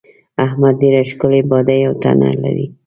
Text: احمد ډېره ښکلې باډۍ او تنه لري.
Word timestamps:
احمد 0.45 0.73
ډېره 0.81 1.01
ښکلې 1.09 1.41
باډۍ 1.49 1.79
او 1.87 1.93
تنه 2.03 2.29
لري. 2.43 2.65